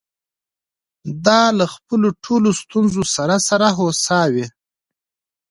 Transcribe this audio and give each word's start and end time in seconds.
دا 1.25 1.41
له 1.59 1.65
خپلو 1.73 2.07
ټولو 2.25 2.49
ستونزو 2.61 3.03
سره 3.15 3.35
سره 3.47 3.67
هوسا 3.77 4.21
وې. 4.33 4.45